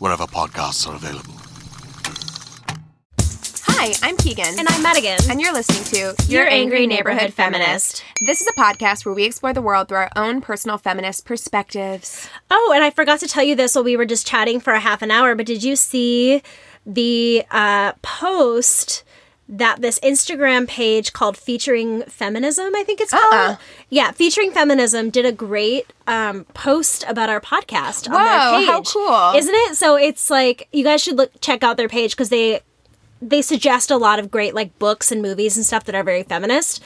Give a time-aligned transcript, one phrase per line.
[0.00, 1.34] wherever podcasts are available.
[3.66, 4.58] Hi, I'm Keegan.
[4.58, 5.18] And I'm Madigan.
[5.30, 8.02] And you're listening to Your Angry Neighborhood Feminist.
[8.26, 12.28] This is a podcast where we explore the world through our own personal feminist perspectives.
[12.50, 14.80] Oh, and I forgot to tell you this while we were just chatting for a
[14.80, 16.42] half an hour, but did you see
[16.84, 19.04] the uh, post
[19.50, 23.34] that this Instagram page called Featuring Feminism, I think it's called?
[23.34, 23.56] Uh-uh.
[23.88, 28.66] Yeah, Featuring Feminism did a great um, post about our podcast on their page.
[28.68, 29.38] how cool.
[29.38, 29.76] Isn't it?
[29.76, 32.60] So it's like, you guys should look check out their page because they
[33.22, 36.22] they suggest a lot of great like books and movies and stuff that are very
[36.22, 36.82] feminist.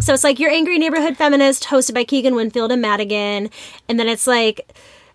[0.00, 3.50] So it's like your angry neighborhood feminist, hosted by Keegan Winfield and Madigan,
[3.88, 4.72] and then it's like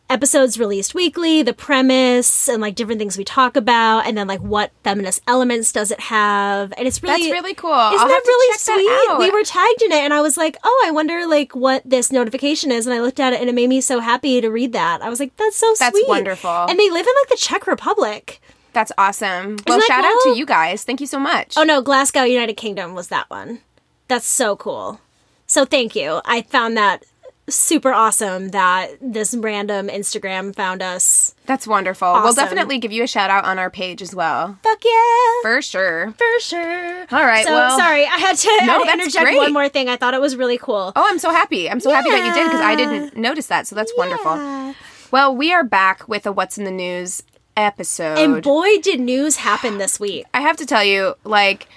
[0.10, 4.40] episodes released weekly, the premise, and like different things we talk about, and then like
[4.42, 7.72] what feminist elements does it have, and it's really That's really cool.
[7.72, 9.20] Isn't I'll that really check that sweet?
[9.20, 12.12] We were tagged in it, and I was like, oh, I wonder like what this
[12.12, 14.74] notification is, and I looked at it, and it made me so happy to read
[14.74, 15.02] that.
[15.02, 16.50] I was like, that's so That's sweet, wonderful.
[16.50, 18.42] And they live in like the Czech Republic.
[18.74, 19.58] That's awesome.
[19.68, 20.84] well, that shout out to you guys.
[20.84, 21.56] Thank you so much.
[21.58, 23.60] Oh no, Glasgow, United Kingdom was that one.
[24.08, 25.02] That's so cool.
[25.48, 26.22] So thank you.
[26.26, 27.04] I found that
[27.52, 31.34] super awesome that this random Instagram found us.
[31.46, 32.12] That's wonderful.
[32.14, 34.58] We'll definitely give you a shout out on our page as well.
[34.64, 35.42] Fuck yeah.
[35.42, 36.14] For sure.
[36.18, 37.02] For sure.
[37.12, 39.38] All right, So well- sorry, I had to, No, to interject great.
[39.38, 39.90] one more thing.
[39.90, 40.92] I thought it was really cool.
[40.96, 41.70] Oh, I'm so happy.
[41.70, 43.68] I'm so happy that you did because I didn't notice that.
[43.68, 44.00] So that's Yeah.
[44.06, 44.76] wonderful.
[45.12, 47.24] Well, we are back with a What's in the News
[47.58, 48.18] episode.
[48.18, 50.26] And boy, did news happen this week.
[50.34, 51.68] I have to tell you, like,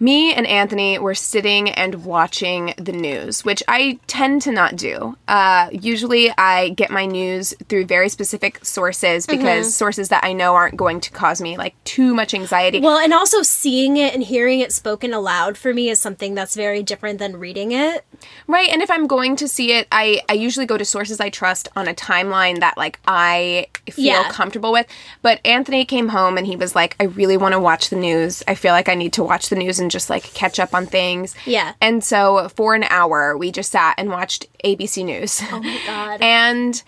[0.00, 5.16] me and Anthony were sitting and watching the news, which I tend to not do.
[5.28, 10.54] Uh, usually, I get my news through very specific sources because sources that I know
[10.56, 12.80] aren't going to cause me like too much anxiety.
[12.80, 16.54] Well, and also seeing it and hearing it spoken aloud for me is something that's
[16.56, 18.04] very different than reading it.
[18.46, 21.30] Right, and if I'm going to see it, I I usually go to sources I
[21.30, 24.28] trust on a timeline that like I feel Yeah.
[24.30, 24.86] comfortable with.
[25.22, 28.42] But Anthony came home and he was like, "I really want to watch the news.
[28.48, 30.86] I feel like I need to watch the news and just like catch up on
[30.86, 31.74] things." Yeah.
[31.80, 35.40] And so for an hour, we just sat and watched ABC News.
[35.52, 36.20] Oh my god.
[36.22, 36.82] and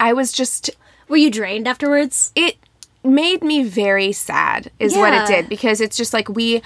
[0.00, 0.70] I was just
[1.08, 2.32] Were you drained afterwards?
[2.34, 2.56] it
[3.04, 6.62] made me very sad is what it did because it's just like we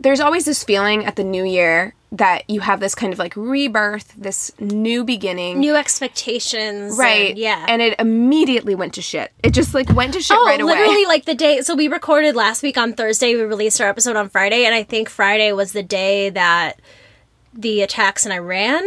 [0.00, 3.34] there's always this feeling at the new year that you have this kind of like
[3.36, 6.96] rebirth this new beginning New expectations.
[6.96, 7.66] right and- yeah.
[7.68, 10.72] and it immediately went to shit it just like went to shit Oh, right away
[10.72, 11.60] literally like the day.
[11.62, 13.34] So we recorded last week on Thursday.
[13.34, 16.80] We released our episode on Friday, and I think Friday was the day that
[17.52, 18.82] the attacks in Iran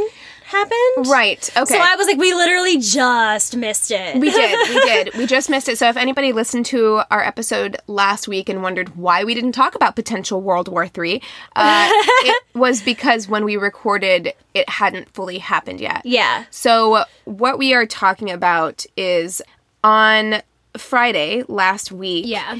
[0.49, 1.07] happened.
[1.07, 4.15] right okay So I was like, we literally just missed it.
[4.17, 7.77] we did we did we just missed it so if anybody listened to our episode
[7.87, 11.21] last week and wondered why we didn't talk about potential world war three
[11.55, 16.45] uh, it was because when we recorded it hadn't fully happened yet yeah.
[16.49, 19.41] So, what we are talking about is
[19.83, 20.41] on
[20.77, 22.57] Friday last week, Yeah.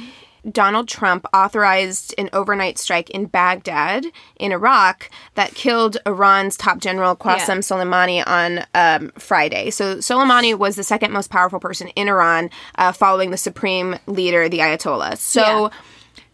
[0.51, 4.05] Donald Trump authorized an overnight strike in Baghdad,
[4.37, 7.55] in Iraq, that killed Iran's top general Qasem Yeah.
[7.55, 9.69] Soleimani on um, Friday.
[9.69, 14.49] So Soleimani was the second most powerful person in Iran, uh, following the supreme leader,
[14.49, 15.17] the Ayatollah.
[15.17, 15.41] So.
[15.41, 15.69] Yeah.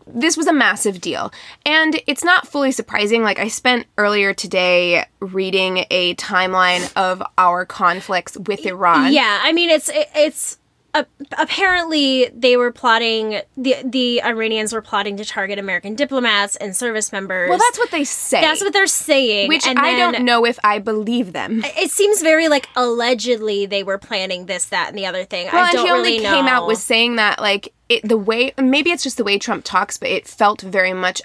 [0.07, 1.33] This was a massive deal.
[1.65, 3.23] And it's not fully surprising.
[3.23, 9.11] Like, I spent earlier today reading a timeline of our conflicts with Iran.
[9.11, 10.59] Yeah, I mean it's it, it's
[10.95, 11.03] uh,
[11.37, 17.11] apparently they were plotting the the Iranians were plotting to target American diplomats and service
[17.11, 17.49] members.
[17.49, 18.41] Well, that's what they say.
[18.41, 19.49] that's what they're saying.
[19.49, 21.61] Which and I don't know if I believe them.
[21.77, 25.49] It seems very like allegedly they were planning this, that, and the other thing.
[25.51, 26.33] Well, I don't and he only really know.
[26.33, 29.63] came out with saying that, like, it, the way, maybe it's just the way Trump
[29.65, 31.21] talks, but it felt very much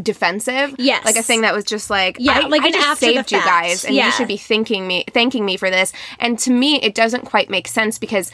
[0.00, 0.74] defensive.
[0.78, 1.04] Yes.
[1.04, 3.84] Like a thing that was just like, Yeah, I, like I just saved you guys
[3.84, 4.06] and Yeah.
[4.06, 5.92] you should be thanking me, thanking me for this.
[6.18, 8.30] And to me, it doesn't quite make sense because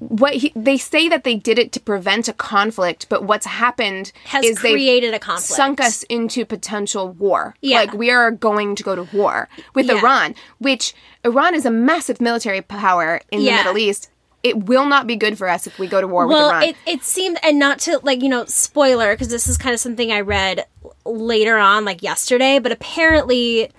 [0.00, 4.12] what he, they say that they did it to prevent a conflict, but what's happened
[4.24, 5.52] Has is created a conflict.
[5.56, 7.54] sunk us into potential war.
[7.60, 7.80] Yeah.
[7.80, 9.98] Like we are going to go to war with Yeah.
[9.98, 10.94] Iran, which
[11.24, 13.58] Iran is a massive military power in Yeah.
[13.58, 14.10] the Middle East.
[14.42, 16.62] It will not be good for us if we go to war with well, Iran.
[16.62, 19.80] it, it seemed, and not to like, you know, spoiler, because this is kind of
[19.80, 20.64] something I read
[21.04, 23.70] later on, like yesterday, but apparently,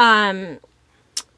[0.00, 0.58] um,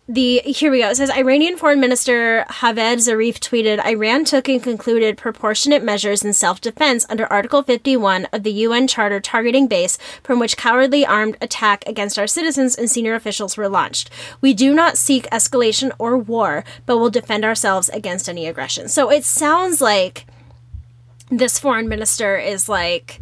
[0.06, 0.90] the here we go.
[0.90, 6.34] It says Iranian Foreign Minister Javad Zarif tweeted, Iran took and concluded proportionate measures in
[6.34, 11.38] self defense under Article 51 of the UN Charter targeting base from which cowardly armed
[11.40, 14.10] attack against our citizens and senior officials were launched.
[14.42, 18.88] We do not seek escalation or war, but will defend ourselves against any aggression.
[18.88, 20.26] So it sounds like
[21.30, 23.20] this foreign minister is like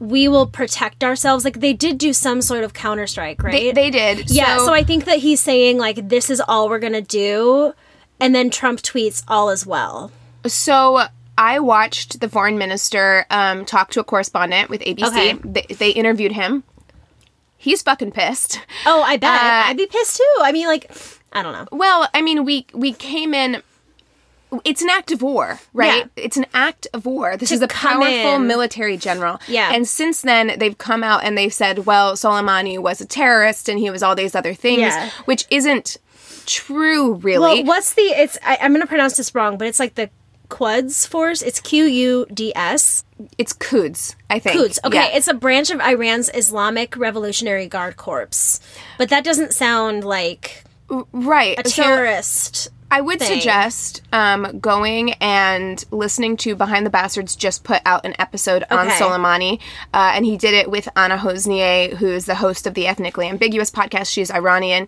[0.00, 3.72] we will protect ourselves like they did do some sort of counter strike right they,
[3.72, 4.30] they did.
[4.30, 7.72] yeah so, i think that he's saying like this is all we're gonna do
[8.20, 10.10] and then trump tweets all as well
[10.46, 11.00] So
[11.36, 15.08] I watched the foreign minister um, talk to a correspondent with ABC.
[15.08, 15.32] Okay.
[15.42, 16.62] They, they interviewed him.
[17.56, 18.60] He's fucking pissed.
[18.86, 20.90] oh i bet Uh, i'd be pissed too i mean like
[21.32, 23.62] i don't know Well, I mean, we we came in.
[24.64, 26.08] It's an act of war, right?
[26.16, 26.24] Yeah.
[26.24, 27.36] It's an act of war.
[27.36, 28.46] This To is a powerful in.
[28.46, 29.40] military general.
[29.48, 29.72] Yeah.
[29.72, 33.78] And since then, they've come out and they've said, well, Soleimani was a terrorist and
[33.78, 35.10] he was all these other things, Yeah.
[35.24, 35.96] which isn't
[36.46, 37.62] true, really.
[37.62, 40.10] well what's the it's I, i'm gonna pronounce this wrong but it's like the
[40.50, 43.04] quds force it's q-u-d-s
[43.38, 44.56] it's Quds, I think.
[44.60, 44.78] Quds.
[44.84, 45.16] Okay, Yeah.
[45.16, 48.60] it's a branch of Iran's Islamic Revolutionary Guard Corps,
[48.98, 50.64] but that doesn't sound like
[51.12, 51.58] right.
[51.64, 52.68] a So- terrorist.
[52.94, 53.28] I would thing.
[53.40, 58.86] suggest um, going and listening to Behind the Bastards just put out an episode on
[58.86, 58.96] Okay.
[58.96, 59.60] Soleimani,
[59.92, 63.68] uh, and he did it with Anna Hosnieh, who's the host of the Ethnically Ambiguous
[63.68, 64.12] podcast.
[64.12, 64.86] She's Iranian.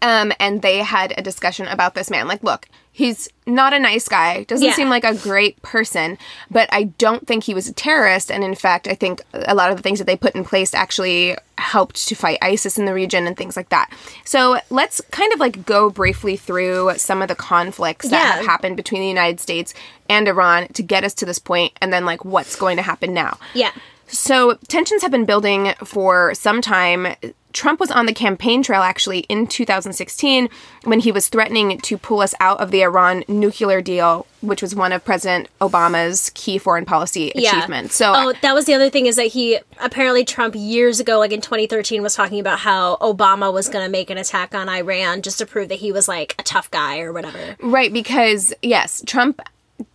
[0.00, 2.28] Um, and they had a discussion about this man.
[2.28, 2.68] Like, look,
[2.98, 4.42] he's not a nice guy.
[4.42, 4.74] Doesn't Yeah.
[4.74, 6.18] seem like a great person,
[6.50, 8.28] but I don't think he was a terrorist.
[8.28, 10.74] And in fact, I think a lot of the things that they put in place
[10.74, 13.88] actually helped to fight ISIS in the region and things like that.
[14.24, 18.32] So let's kind of like go briefly through some of the conflicts that Yeah.
[18.38, 19.74] have happened between the United States
[20.08, 23.14] and Iran to get us to this point, and then like what's going to happen
[23.14, 23.38] now.
[23.54, 23.70] Yeah.
[24.08, 27.14] So tensions have been building for some time.
[27.52, 30.48] Trump was on the campaign trail actually in 2016
[30.84, 34.74] when he was threatening to pull us out of the Iran nuclear deal, which was
[34.74, 37.56] one of President Obama's key foreign policy Yeah.
[37.56, 37.96] achievements.
[37.96, 41.32] So oh, that was the other thing is that he apparently Trump years ago, like
[41.32, 45.22] in 2013, was talking about how Obama was going to make an attack on Iran
[45.22, 47.56] just to prove that he was like a tough guy or whatever.
[47.60, 49.40] Right, because yes, Trump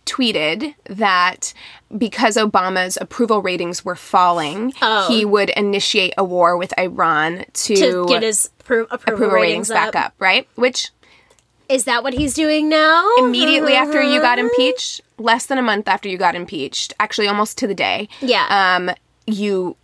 [0.06, 1.52] tweeted that
[1.96, 5.08] because Obama's approval ratings were falling, Oh.
[5.08, 9.68] he would initiate a war with Iran to, To get his appro- approval, approval ratings,
[9.68, 10.46] back up, right?
[10.56, 10.90] Which
[11.68, 13.08] Is that what he's doing now?
[13.18, 17.56] immediately after you got impeached, less than a month after you got impeached, actually almost
[17.58, 18.46] to the day, Yeah.
[18.76, 18.90] um,
[19.26, 19.76] you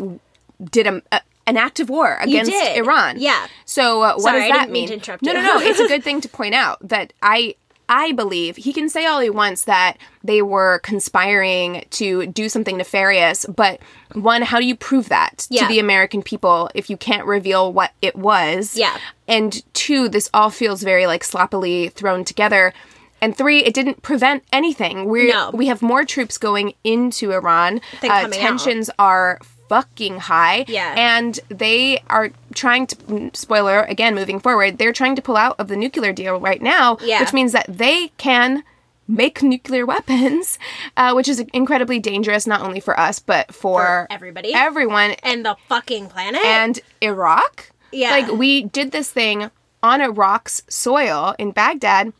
[0.62, 2.76] did a, a an act of war against did.
[2.76, 3.16] Iran.
[3.18, 3.46] Yeah.
[3.64, 4.88] So uh, what Sorry, does I that mean mean?
[4.88, 5.58] to interrupt no, no, no.
[5.58, 7.54] It's a good thing to point out that I.
[7.92, 12.76] I believe he can say all he wants that they were conspiring to do something
[12.76, 13.80] nefarious, but
[14.14, 15.62] one, how do you prove that Yeah.
[15.62, 18.76] to the American people if you can't reveal what it was?
[18.76, 18.96] Yeah.
[19.26, 22.72] And two, this all feels very like sloppily thrown together.
[23.20, 25.04] And three, it didn't prevent anything.
[25.06, 25.50] We No.
[25.52, 27.80] we have more troops going into Iran.
[28.02, 28.32] Uh, coming out.
[28.32, 30.64] tensions are fucking high.
[30.66, 30.94] Yeah.
[30.96, 35.54] And they are trying to mm, spoiler again moving forward, they're trying to pull out
[35.60, 37.20] of the nuclear deal right now, Yeah.
[37.20, 38.64] which means that they can
[39.06, 40.58] make nuclear weapons,
[40.96, 44.52] uh, which is incredibly dangerous not only for us but for, For everybody.
[44.54, 46.44] everyone, and the fucking planet.
[46.44, 47.70] and Iraq.
[47.92, 48.10] Yeah.
[48.10, 49.50] Like we did this thing
[49.82, 52.12] on Iraq's soil in Baghdad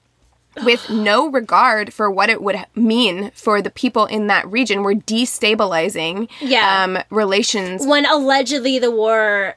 [0.64, 4.82] with no regard for what it would mean for the people in that region.
[4.82, 6.84] We're destabilizing Yeah.
[6.84, 7.86] um, relations.
[7.86, 9.56] when allegedly the war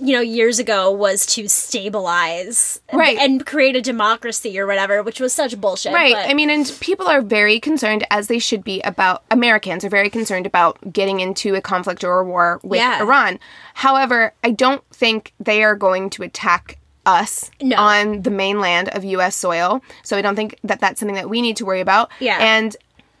[0.00, 3.16] you know years ago was to stabilize Right.
[3.18, 6.14] and create a democracy or whatever which was such bullshit Right.
[6.14, 9.88] but- I mean, and people are very concerned, as they should be, about Americans are
[9.88, 13.00] very concerned about getting into a conflict or a war with Yeah.
[13.02, 13.38] Iran.
[13.74, 17.76] However, I don't think they are going to attack us No.
[17.76, 19.36] on the mainland of U.S.
[19.36, 19.82] soil.
[20.02, 22.10] So I don't think that that's something that we need to worry about.
[22.20, 22.38] Yeah.
[22.40, 22.76] And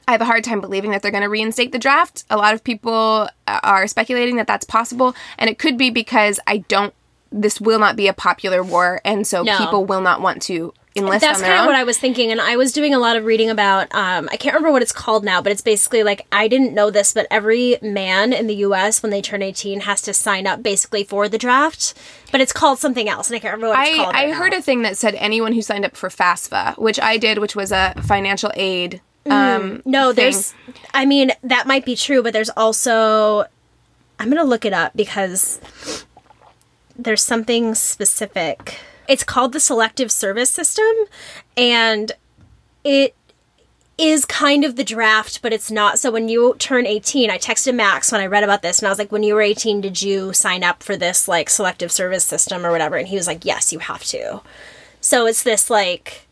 [0.06, 2.24] I have a hard time believing that they're going to reinstate the draft.
[2.28, 6.38] A lot of people uh, are speculating that that's possible, and it could be because
[6.46, 6.92] I don't.
[7.32, 9.56] This will not be a popular war, and so No.
[9.58, 12.56] people will not want to enlist that's kind of what I was thinking, and I
[12.56, 13.92] was doing a lot of reading about.
[13.94, 16.90] Um, I can't remember what it's called now, but it's basically like I didn't know
[16.90, 19.02] this, but every man in the U.S.
[19.02, 21.94] when they turn eighteen has to sign up basically for the draft,
[22.30, 24.14] but it's called something else, and I can't remember what it's I, called.
[24.14, 24.58] I right heard now.
[24.58, 27.72] a thing that said anyone who signed up for FAFSA, which I did, which was
[27.72, 29.00] a financial aid.
[29.28, 30.16] Um, No, thing.
[30.24, 30.54] there's.
[30.92, 33.46] I mean, that might be true, but there's also.
[34.20, 35.60] I'm gonna look it up because
[36.96, 38.78] there's something specific.
[39.08, 40.92] It's called the Selective Service System,
[41.56, 42.12] and
[42.84, 43.14] it
[43.96, 45.98] is kind of the draft, but it's not.
[45.98, 48.90] So when you turn 18, I texted Max when I read about this, and I
[48.90, 52.24] was like, "When you were 18, did you sign up for this like selective service
[52.24, 54.40] system or whatever?" And he was like, "Yes, you have to."
[55.00, 56.22] So it's this like.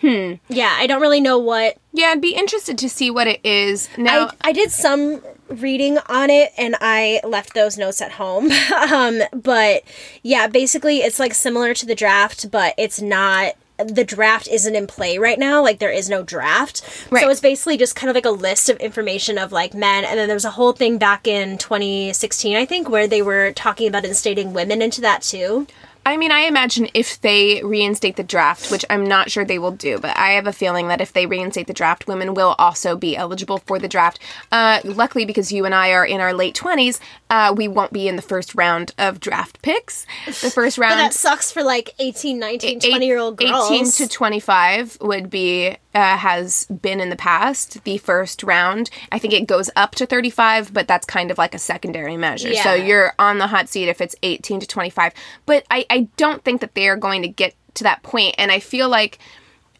[0.00, 0.34] Hmm.
[0.48, 3.88] Yeah, I don't really know what yeah, I'd be interested to see what it is
[3.96, 4.30] now.
[4.40, 5.22] I, I did some
[5.60, 8.50] reading on it and I left those notes at home.
[8.90, 9.82] um, but
[10.22, 14.86] yeah, basically it's like similar to the draft, but it's not the draft isn't in
[14.86, 15.62] play right now.
[15.62, 16.82] Like there is no draft.
[17.10, 17.22] Right.
[17.22, 20.18] So it's basically just kind of like a list of information of like men and
[20.18, 23.88] then there was a whole thing back in 2016 I think where they were talking
[23.88, 25.66] about instating women into that too.
[26.04, 29.70] I mean, I imagine if they reinstate the draft, which I'm not sure they will
[29.70, 32.96] do, but I have a feeling that if they reinstate the draft, women will also
[32.96, 34.18] be eligible for the draft.
[34.50, 36.98] Uh, luckily, because you and I are in our late 20s,
[37.30, 40.06] uh, we won't be in the first round of draft picks.
[40.26, 40.98] The first round.
[40.98, 43.70] That sucks for like 18, 19, 20 year old girls.
[43.70, 49.18] 18 to 25 would be uh, has been in the past the first round i
[49.18, 52.74] think it goes up to 35 but that's kind of like a secondary measure so
[52.74, 55.12] you're on the hot seat if it's 18 to 25
[55.46, 58.34] but I, I don't think that they are going to get to that point.
[58.38, 59.18] and i feel like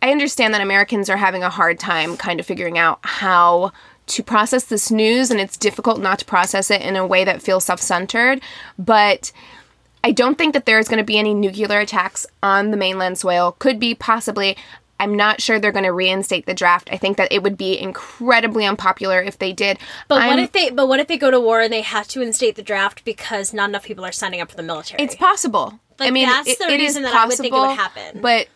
[0.03, 3.73] i understand that americans are having a hard time kind of figuring out how
[4.07, 7.41] to process this news and it's difficult not to process it in a way that
[7.41, 8.41] feels self-centered
[8.79, 9.33] but
[10.05, 13.55] I don't think that there's going to be any nuclear attacks on the mainland soil.
[13.59, 14.57] Could be, possibly.
[15.03, 16.89] I'm not sure they're going to reinstate the draft.
[16.93, 19.79] I think that it would be incredibly unpopular if they did.
[20.09, 20.71] But what I'm- if they?
[20.71, 23.53] But what if they go to war and they have to instate the draft because
[23.53, 25.03] not enough people are signing up for the military?
[25.03, 25.81] It's possible.
[25.99, 27.77] Like, I mean, that's it- the it is reason that I would think it would
[27.77, 28.21] possible, happen.
[28.23, 28.47] But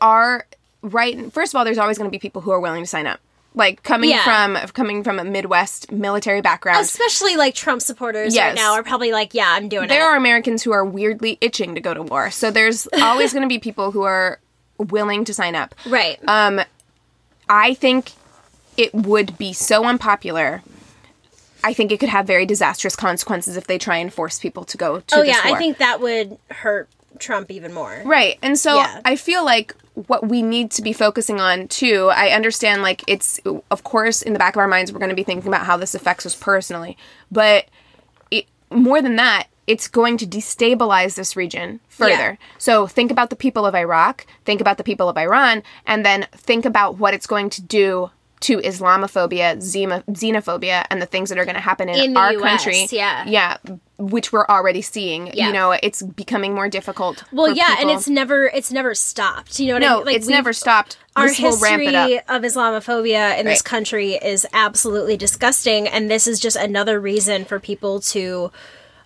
[0.00, 0.46] are
[0.82, 1.32] right?
[1.32, 3.20] First of all, there's always going to be people who are willing to sign up.
[3.54, 4.24] Like coming Yeah.
[4.24, 6.80] from coming from a Midwest military background.
[6.80, 8.46] especially like Trump supporters Yes.
[8.46, 10.00] right now are probably like, yeah, I'm doing there it.
[10.00, 12.30] There are Americans who are weirdly itching to go to war.
[12.30, 14.38] So there's always going to be people who are
[14.88, 15.74] willing to sign up.
[15.86, 16.18] right.
[16.28, 16.60] Um,
[17.48, 18.12] I think
[18.76, 20.62] it would be so unpopular.
[21.64, 24.76] I think it could have very disastrous consequences if they try and force people to
[24.76, 25.56] go to oh yeah, war.
[25.56, 28.02] I think that would hurt Trump even more.
[28.04, 28.38] Right.
[28.42, 29.00] And so Yeah.
[29.04, 33.38] I feel like what we need to be focusing on too, I understand like it's
[33.70, 35.76] of course in the back of our minds we're going to be thinking about how
[35.76, 36.96] this affects us personally,
[37.30, 37.66] but
[38.30, 42.38] it, more than that, it's going to destabilize this region further.
[42.58, 46.26] So think about the people of Iraq, think about the people of Iran, and then
[46.32, 51.44] think about what it's going to do to Islamophobia, xenophobia, and the things that are
[51.44, 52.86] going to happen in, In our US, country.
[52.90, 53.24] yeah.
[53.26, 53.56] Yeah.
[53.98, 55.28] Which we're already seeing.
[55.28, 55.46] Yeah.
[55.46, 57.22] You know, it's becoming more difficult.
[57.32, 59.60] Well, yeah, and it's never it's never stopped.
[59.60, 60.06] You know what I No, mean?
[60.06, 60.98] Like, it's never stopped.
[61.14, 66.26] Our This ramp it history of Islamophobia in this country is absolutely disgusting, and this
[66.26, 68.50] is just another reason for people to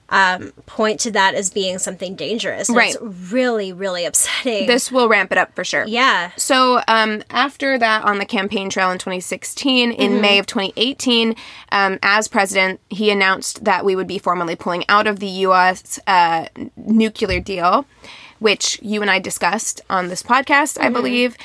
[0.09, 2.69] um, point to that as being something dangerous.
[2.69, 2.95] And Right.
[2.95, 4.67] It's really, really upsetting.
[4.67, 5.85] This will ramp it up for sure.
[5.87, 6.31] yeah.
[6.37, 10.21] So um, after that, on the campaign trail in 2016, in Mm-hmm.
[10.21, 11.35] May of 2018,
[11.73, 15.99] um, as president, he announced that we would be formally pulling out of the U.S.
[16.07, 16.47] Uh,
[16.77, 17.85] nuclear deal,
[18.39, 20.83] which you and I discussed on this podcast, Mm-hmm.
[20.85, 21.37] I believe.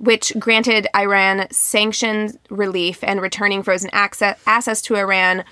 [0.00, 5.44] Which granted Iran sanctions relief and returning frozen access, access to Iran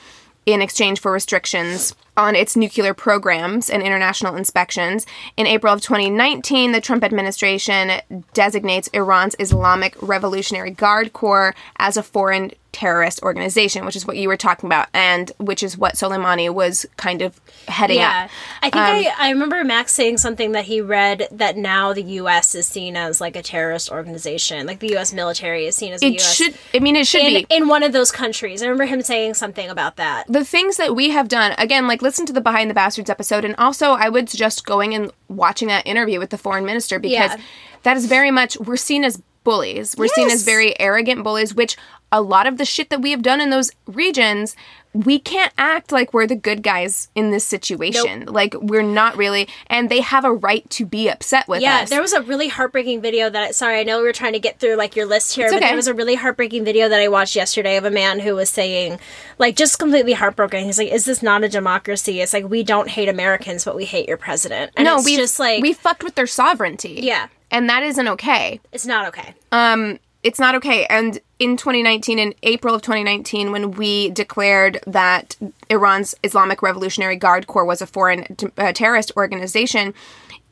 [0.47, 5.07] in exchange for restrictions on its nuclear programs and international inspections.
[5.37, 7.93] In April of 2019, the Trump administration
[8.35, 14.29] designates Iran's Islamic Revolutionary Guard Corps as a foreign terrorist organization, which is what you
[14.29, 18.31] were talking about, and which is what Soleimani was kind of heading Yeah, at.
[18.63, 18.75] I think
[19.09, 22.55] um, I, I remember Max saying something that he read that now the U.S.
[22.55, 25.13] is seen as like a terrorist organization, like the U.S.
[25.13, 26.35] military is seen as a It U.S.
[26.35, 27.47] should, I mean, it should in, be.
[27.51, 28.63] in one of those countries.
[28.63, 30.27] I remember him saying something about that.
[30.29, 33.45] the things that we have done again like listen to the behind the bastards episode
[33.45, 37.31] and also i would suggest going and watching that interview with the foreign minister because
[37.33, 37.37] Yeah.
[37.83, 41.77] that is very much we're seen as bullies we're seen as very arrogant bullies which
[42.13, 44.57] a lot of the shit that we have done in those regions
[44.93, 49.47] we can't act like we're the good guys in this situation like we're not really
[49.69, 52.23] and they have a right to be upset with Yeah, us Yeah, there was a
[52.23, 53.55] really heartbreaking video that.
[53.55, 55.61] Sorry, I know we were trying to get through like your list here, It's but
[55.61, 58.51] there was a really heartbreaking video that I watched yesterday of a man who was
[58.51, 58.99] saying,
[59.39, 60.65] like, just completely heartbroken.
[60.65, 62.21] He's like, "Is this not a democracy?
[62.21, 65.39] It's like we don't hate Americans, but we hate your president." And no we just
[65.39, 67.29] like we fucked with their sovereignty Yeah.
[67.53, 69.35] and that isn't okay it's not okay.
[69.53, 70.85] Um, it's not okay.
[70.87, 75.37] And in 2019, in April of 2019, when we declared that
[75.69, 79.95] Iran's Islamic Revolutionary Guard Corps was a foreign t- uh, terrorist organization,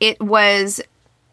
[0.00, 0.80] it was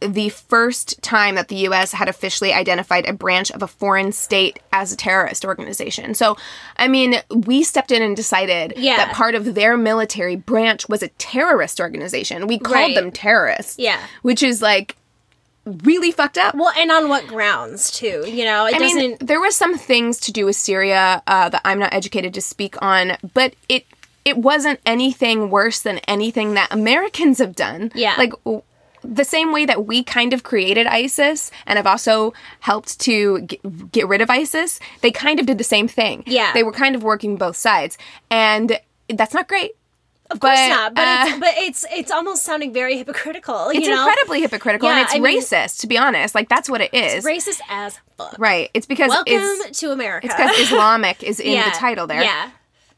[0.01, 4.59] the first time that the US had officially identified a branch of a foreign state
[4.73, 6.13] as a terrorist organization.
[6.13, 6.35] So,
[6.75, 8.97] I mean, we stepped in and decided Yeah.
[8.97, 12.45] that part of their military branch was a terrorist organization.
[12.45, 12.95] We called Right.
[12.95, 13.79] them terrorists.
[13.79, 13.99] Yeah.
[14.21, 14.97] Which is like
[15.65, 16.55] really fucked up.
[16.55, 18.23] Well, and on what grounds too?
[18.27, 18.97] You know, it I doesn't.
[18.97, 22.41] mean, there were some things to do with Syria uh, that I'm not educated to
[22.41, 23.85] speak on, but it
[24.23, 27.91] it wasn't anything worse than anything that Americans have done.
[27.93, 28.15] Yeah.
[28.17, 28.63] like w-
[29.03, 33.91] the same way that we kind of created ISIS and have also helped to get,
[33.91, 36.23] get rid of ISIS, they kind of did the same thing.
[36.25, 36.53] Yeah.
[36.53, 37.99] they were kind of working both sides,
[38.31, 39.73] and that's not great.
[40.31, 40.95] Of course but, not.
[40.95, 43.69] But uh, it's but it's it's almost sounding very hypocritical.
[43.69, 44.07] It's know?
[44.07, 46.35] incredibly hypocritical and it's I mean- racist, to be honest.
[46.35, 47.23] Like that's what it is.
[47.23, 48.35] racist as fuck.
[48.39, 48.69] right.
[48.73, 50.27] It's because Welcome it's, to America.
[50.27, 51.69] it's because Islamic is in yeah.
[51.69, 52.23] the title there.
[52.23, 52.49] Yeah.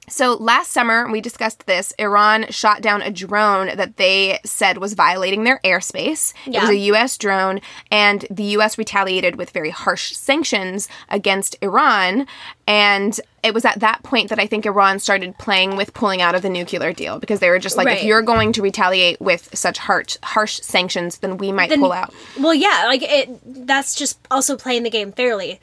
[0.09, 1.93] So last summer, we discussed this.
[1.99, 6.33] Iran shot down a drone that they said was violating their airspace.
[6.45, 7.17] It was a U.S.
[7.17, 7.59] drone,
[7.91, 8.77] and the U.S.
[8.77, 12.25] retaliated with very harsh sanctions against Iran.
[12.65, 16.35] And it was at that point that I think Iran started playing with pulling out
[16.35, 19.49] of the nuclear deal because they were just like, if you're going to retaliate with
[19.57, 22.13] such harsh harsh sanctions, then we might Then- pull out.
[22.39, 23.67] Well, yeah, like it.
[23.67, 25.59] That's just also playing the game fairly.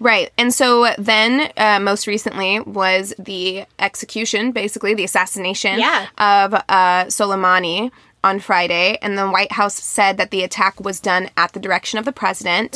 [0.00, 0.32] Right.
[0.38, 6.06] And so then, uh, most recently, was the execution, basically, the assassination Yeah.
[6.18, 7.90] of uh, Soleimani
[8.24, 8.98] on Friday.
[9.00, 12.12] And the White House said that the attack was done at the direction of the
[12.12, 12.72] president.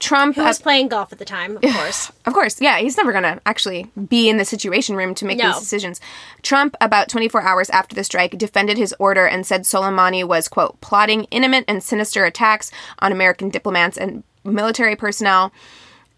[0.00, 0.32] Trump.
[0.34, 0.40] Mm-hmm.
[0.40, 2.10] Who was playing golf at the time, of course.
[2.26, 5.38] Of course, yeah, he's never going to actually be in the situation room to make
[5.38, 5.48] No.
[5.52, 6.00] these decisions.
[6.42, 10.80] Trump, about 24 hours after the strike, defended his order and said Soleimani was, quote,
[10.80, 15.52] plotting intimate and sinister attacks on American diplomats and military personnel.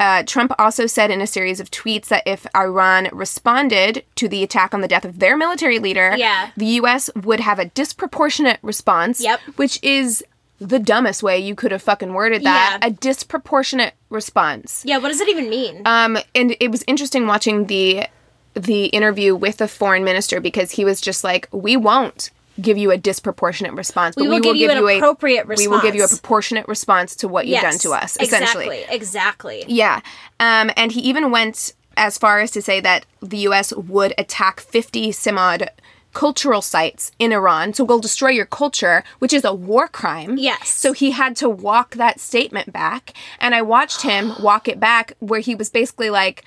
[0.04, 4.42] Uh, Trump also said in a series of tweets that if Iran responded to the
[4.42, 6.50] attack on the death of their military leader, Yeah.
[6.58, 7.08] the U.S.
[7.16, 9.40] would have a disproportionate response, Yep.
[9.56, 10.22] which is
[10.60, 12.78] the dumbest way you could have fucking worded that.
[12.82, 12.88] Yeah.
[12.88, 14.82] A disproportionate response.
[14.84, 15.82] Yeah, what does it even mean?
[15.86, 18.06] Um, and it was interesting watching the
[18.54, 22.90] the interview with the foreign minister because he was just like, "We won't give you
[22.90, 26.02] a disproportionate response, but We will give you an a- appropriate We will give you
[26.02, 28.94] a response." proportionate response to what you've done to us." Essentially, Exactly.
[28.96, 29.64] Exactly.
[29.68, 30.00] yeah.
[30.40, 33.72] Um, and he even went as far as to say that the U.S.
[33.72, 35.70] would attack 50 some odd
[36.12, 37.74] cultural sites in Iran.
[37.74, 40.38] So we'll destroy your culture, which is a war crime.
[40.38, 40.68] Yes.
[40.68, 43.12] So he had to walk that statement back.
[43.40, 46.44] And I watched him walk it back where he was basically like,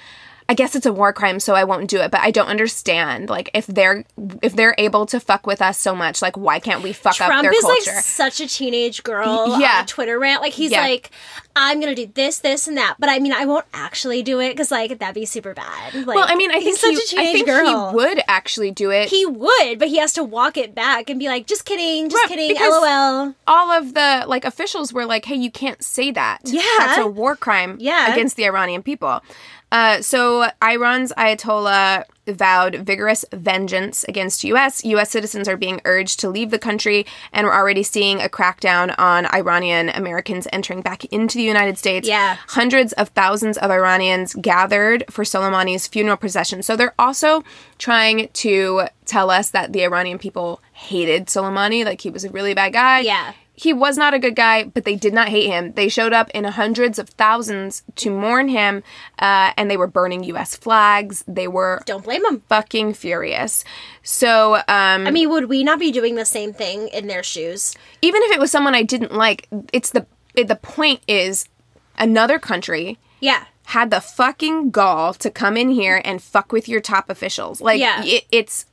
[0.49, 2.09] I guess it's a war crime, so I won't do it.
[2.09, 4.05] But I don't understand, like, if they're
[4.41, 7.27] if they're able to fuck with us so much, like, why can't we fuck up
[7.27, 7.91] Trump their is culture?
[7.91, 9.79] like such a teenage girl Yeah.
[9.81, 10.41] on Twitter rant.
[10.41, 10.81] Like he's Yeah.
[10.83, 11.11] like,
[11.55, 12.95] I'm gonna do this, this, and that.
[12.99, 15.93] But I mean, I won't actually do it because like that'd be super bad.
[15.93, 17.89] Like, well, I mean, I think such he, a teenage I think girl.
[17.89, 19.09] he would actually do it.
[19.09, 22.23] He would, but he has to walk it back and be like, just kidding, just
[22.29, 23.33] Right, kidding, lol.
[23.47, 26.39] all of the like officials were like, "Hey, you can't say that.
[26.45, 26.61] Yeah.
[26.77, 27.75] that's a war crime.
[27.81, 28.13] Yeah.
[28.13, 29.21] against the Iranian people."
[29.71, 34.83] Uh, so Iran's Ayatollah vowed vigorous vengeance against U.S.
[34.85, 35.09] U.S.
[35.09, 39.25] citizens are being urged to leave the country, and we're already seeing a crackdown on
[39.33, 42.07] Iranian Americans entering back into the United States.
[42.07, 42.37] Yeah.
[42.47, 46.63] hundreds of thousands of Iranians gathered for Soleimani's funeral procession.
[46.63, 47.43] So they're also
[47.77, 52.53] trying to tell us that the Iranian people hated Soleimani, like he was a really
[52.53, 53.01] bad guy.
[53.01, 53.33] Yeah.
[53.59, 55.73] He was not a good guy, but they did not hate him.
[55.73, 58.83] They showed up in hundreds of thousands to mourn him,
[59.17, 60.55] uh, and they were burning U.S.
[60.55, 61.23] flags.
[61.27, 62.43] They were Don't blame them.
[62.49, 63.65] fucking furious.
[64.03, 67.73] So, um, I mean, would we not be doing the same thing in their shoes?
[68.03, 71.49] even if it was someone I didn't like, it's the it, the point is
[71.97, 73.45] another country Yeah.
[73.65, 77.59] had the fucking gall to come in here and fuck with your top officials.
[77.59, 78.03] Like Yeah.
[78.05, 78.67] it, it's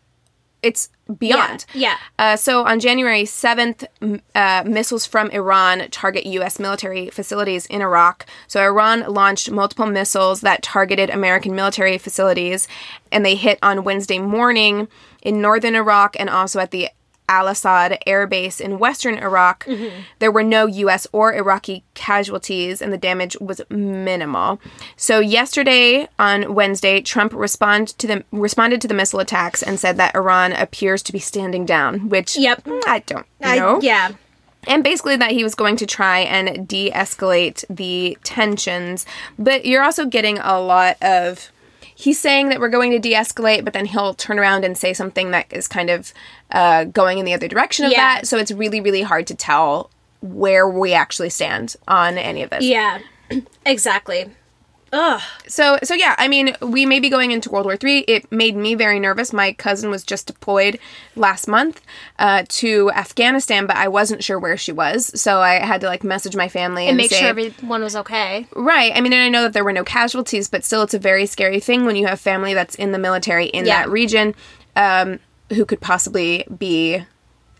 [0.65, 1.67] it's beyond.
[1.75, 1.97] Yeah.
[2.19, 6.59] Uh, so on January 7th, m- uh, missiles from Iran target U.S.
[6.59, 8.27] military facilities in Iraq.
[8.49, 12.67] So Iran launched multiple missiles that targeted American military facilities,
[13.13, 14.89] and they hit on Wednesday morning
[15.23, 16.89] in northern Iraq and also at the
[17.29, 19.65] Al Asad air base in western Iraq.
[19.65, 20.01] Mm-hmm.
[20.19, 21.07] There were no U.S.
[21.13, 24.61] or Iraqi casualties, and the damage was minimal.
[24.97, 29.97] So yesterday, on Wednesday, Trump respond to the responded to the missile attacks and said
[29.97, 32.09] that Iran appears to be standing down.
[32.09, 32.63] Which Yep.
[32.87, 33.81] I don't I- know.
[33.81, 34.11] yeah.
[34.67, 39.05] And basically that he was going to try and de-escalate the tensions,
[39.39, 41.51] but you're also getting a lot of
[42.05, 45.31] he's saying that we're going to de-escalate, but then he'll turn around and say something
[45.31, 46.13] that is kind of
[46.51, 48.17] uh, going in the other direction of Yeah.
[48.17, 48.27] that.
[48.29, 49.91] So it's really, really hard to tell
[50.21, 52.63] where we actually stand on any of this.
[52.65, 52.99] Yeah.
[53.67, 54.31] exactly.
[54.97, 55.21] Ugh.
[55.49, 58.01] So, so yeah, I mean, we may be going into World War Three.
[58.01, 59.33] It made me very nervous.
[59.33, 60.79] My cousin was just deployed
[61.17, 61.81] last month
[62.21, 66.05] uh, to Afghanistan, but I wasn't sure where she was, so I had to like
[66.05, 68.47] message my family and, And make say, sure everyone was okay.
[68.55, 68.93] Right.
[68.95, 71.27] I mean, and I know that there were no casualties, but still, it's a very
[71.27, 73.83] scary thing when you have family that's in the military in Yeah.
[73.83, 74.35] that region
[74.77, 75.19] um,
[75.51, 77.05] who could possibly be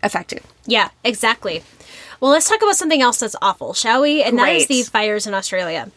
[0.03, 0.41] affected.
[0.65, 1.63] Yeah, exactly.
[2.21, 4.23] Well, let's talk about something else that's awful, shall we?
[4.23, 4.85] And that is Great.
[4.85, 5.91] the fires in Australia.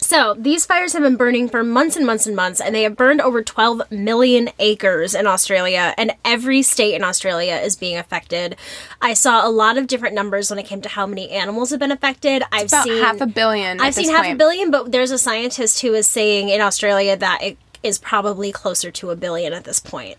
[0.00, 2.96] So, these fires have been burning for months and months and months, and they have
[2.96, 8.56] burned over 12 million acres in Australia, and every state in Australia is being affected.
[9.00, 11.78] I saw a lot of different numbers when it came to how many animals have
[11.78, 12.42] been affected.
[12.50, 13.80] I've About seen half a billion.
[13.80, 17.42] I've seen half a billion, but there's a scientist who is saying in Australia that
[17.42, 20.18] it is probably closer to a billion at this point.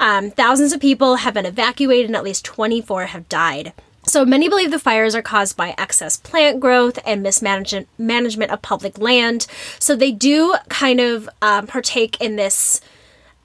[0.00, 3.72] Um, thousands of people have been evacuated, and at least 24 have died.
[4.04, 8.60] So many believe the fires are caused by excess plant growth and mismanagement management of
[8.60, 9.46] public land.
[9.78, 12.80] So they do kind of um, partake in this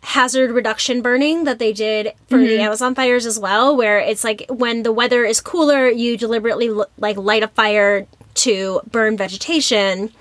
[0.01, 4.45] hazard reduction burning that they did for the Amazon fires as well, where it's like
[4.49, 10.11] when the weather is cooler, you deliberately l- like light a fire to burn vegetation,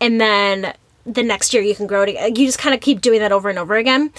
[0.00, 0.72] and then
[1.04, 2.38] the next year you can grow it.
[2.38, 4.12] You just kind of keep doing that over and over again.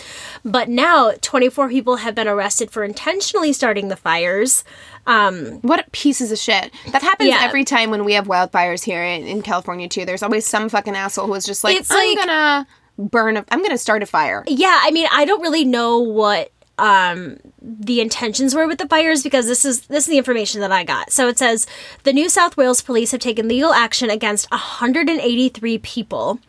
[0.45, 4.63] But now, 24 people have been arrested for intentionally starting the fires.
[5.05, 6.71] Um, What pieces of shit.
[6.91, 7.39] That happens Yeah.
[7.41, 10.05] every time when we have wildfires here in, in California, too.
[10.05, 12.67] There's always some fucking asshole who is just like, It's I'm like- gonna
[12.97, 14.43] burn a, I'm gonna start a fire.
[14.47, 19.23] Yeah, I mean, I don't really know what um the intentions were with the fires
[19.23, 21.11] because this is this is the information that I got.
[21.11, 21.67] So it says
[22.03, 26.39] the New South Wales police have taken legal action against 183 people,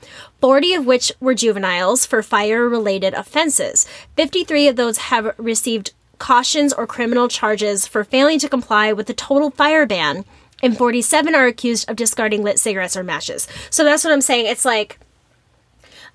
[0.41, 3.87] 40 of which were juveniles for fire related offenses.
[4.17, 9.15] 53 of those have received cautions or criminal charges for failing to comply with the
[9.15, 10.25] total fire ban.
[10.63, 13.47] And 47 are accused of discarding lit cigarettes or matches.
[13.69, 14.47] So that's what I'm saying.
[14.47, 14.99] It's like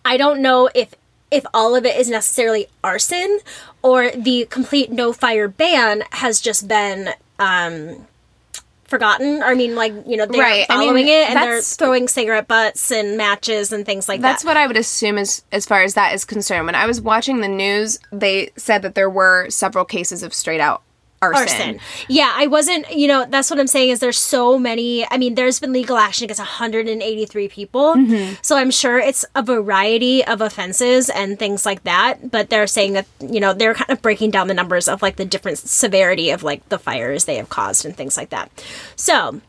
[0.04, 0.96] I don't know if
[1.32, 3.40] if all of it is necessarily arson
[3.82, 8.08] or the complete no fire ban has just been um
[8.90, 9.42] forgotten.
[9.44, 12.48] I mean, like you know, they're Right, I mean, following it and they're throwing cigarette
[12.48, 14.48] butts and matches and things like That's that.
[14.48, 16.66] That's what I would assume as as far as that is concerned.
[16.66, 20.60] When I was watching the news, they said that there were several cases of straight
[20.60, 20.82] out
[21.22, 21.44] arson.
[21.44, 21.80] arson.
[22.08, 25.36] Yeah, I wasn't, you know, that's what I'm saying is there's so many, I mean,
[25.36, 27.96] there's been legal action against 183 people.
[27.96, 28.36] Mm-hmm.
[28.42, 32.94] So I'm sure it's a variety of offenses and things like that, but they're saying
[32.94, 36.30] that, you know, they're kind of breaking down the numbers of like the different severity
[36.30, 38.52] of like the fires they have caused and things like that.
[38.96, 39.42] So,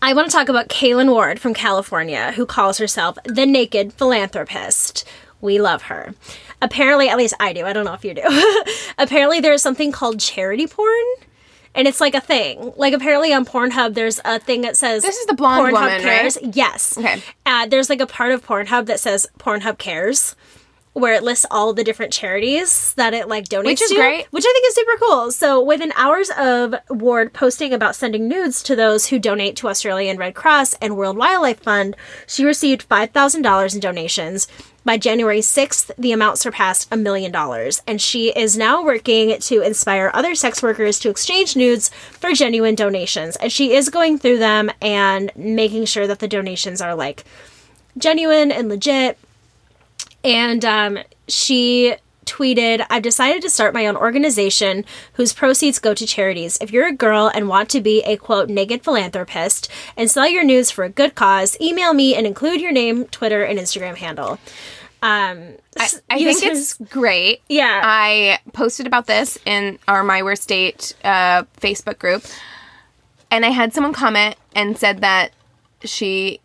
[0.00, 5.04] I want to talk about Kaylen Ward from California, who calls herself the Naked Philanthropist.
[5.40, 6.14] We love her.
[6.60, 7.64] Apparently, at least I do.
[7.64, 8.22] I don't know if you do.
[8.98, 11.04] apparently, there's something called charity porn.
[11.74, 12.72] And it's like a thing.
[12.76, 16.00] Like apparently on Pornhub, there's a thing that says This is the blonde Pornhub woman,
[16.00, 16.36] cares.
[16.42, 16.56] right?
[16.56, 16.98] Yes.
[16.98, 17.22] Okay.
[17.46, 20.34] Uh, there's like a part of Pornhub that says Pornhub cares,
[20.98, 23.66] where it lists all the different charities that it like donates to.
[23.66, 24.26] Which is to, great.
[24.30, 25.32] which I think is super cool.
[25.32, 30.18] So within hours of Ward posting about sending nudes to those who donate to Australian
[30.18, 34.48] Red Cross and World Wildlife Fund, she received five thousand dollars in donations.
[34.84, 39.60] By January 6th, the amount surpassed a million dollars, and she is now working to
[39.60, 43.36] inspire other sex workers to exchange nudes for genuine donations.
[43.36, 47.24] And she is going through them and making sure that the donations are like
[47.98, 49.18] genuine and legit.
[50.24, 51.96] And um, she
[52.28, 56.58] tweeted, I've decided to start my own organization whose proceeds go to charities.
[56.60, 60.44] If you're a girl and want to be a quote naked philanthropist and sell your
[60.44, 64.38] news for a good cause, email me and include your name, Twitter, and Instagram handle.
[65.00, 67.40] Um, I, I think it's great.
[67.48, 67.80] Yeah.
[67.82, 72.24] I posted about this in our My Worst State uh, Facebook group,
[73.30, 75.32] and I had someone comment and said that
[75.84, 76.40] she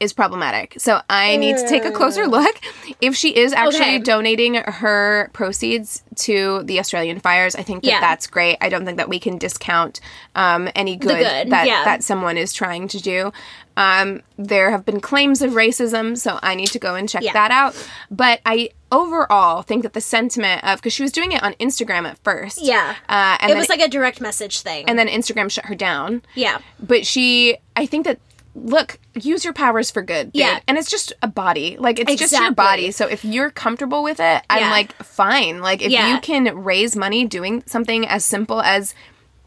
[0.00, 0.74] is problematic.
[0.78, 2.60] So I need to take a closer look.
[3.00, 3.98] If she is actually Okay.
[3.98, 8.00] donating her proceeds to the Australian fires, I think that Yeah.
[8.00, 8.58] that's great.
[8.60, 10.00] I don't think that we can discount
[10.34, 11.84] um, any good, good, that yeah.
[11.84, 13.32] that someone is trying to do.
[13.76, 17.32] Um, there have been claims of racism, so I need to go and check Yeah.
[17.32, 17.74] that out.
[18.10, 22.06] But I overall think that the sentiment of because she was doing it on Instagram
[22.08, 22.94] at first, Yeah.
[23.08, 24.84] uh, and it was like a direct message thing.
[24.88, 26.58] and then Instagram shut her down yeah.
[26.80, 28.18] but she i think that
[28.64, 30.40] look use your powers for good dude.
[30.40, 30.60] Yeah.
[30.68, 34.20] and it's just a body like it's just your body so if you're comfortable with
[34.20, 36.14] it i'm like fine like if Yeah.
[36.14, 38.94] you can raise money doing something as simple as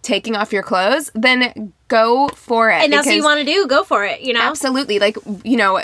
[0.02, 3.68] taking off your clothes then go for it And that's what you want to do,
[3.68, 4.42] go for it, you know?
[4.42, 5.82] absolutely like you know